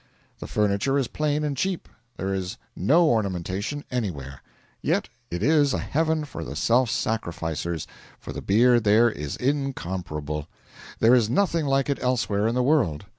The 0.39 0.47
furniture 0.47 0.97
is 0.97 1.07
plain 1.07 1.43
and 1.43 1.55
cheap, 1.55 1.87
there 2.17 2.33
is 2.33 2.57
no 2.75 3.07
ornamentation 3.07 3.85
anywhere; 3.91 4.41
yet 4.81 5.09
it 5.29 5.43
is 5.43 5.75
a 5.75 5.77
heaven 5.77 6.25
for 6.25 6.43
the 6.43 6.55
self 6.55 6.89
sacrificers, 6.89 7.85
for 8.17 8.33
the 8.33 8.41
beer 8.41 8.79
there 8.79 9.11
is 9.11 9.35
incomparable; 9.35 10.47
there 10.97 11.13
is 11.13 11.29
nothing 11.29 11.67
like 11.67 11.87
it 11.87 12.01
elsewhere 12.01 12.47
in 12.47 12.55
the 12.55 12.63
world. 12.63 13.05